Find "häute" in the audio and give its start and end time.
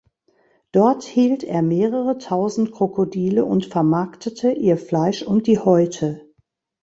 5.59-6.27